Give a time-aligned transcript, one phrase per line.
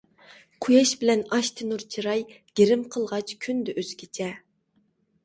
[0.65, 2.23] قۇياش بىلەن ئاچتى نۇر چىراي،
[2.61, 4.31] گىرىم قىلغاچ كۈندە ئۆزگىچە.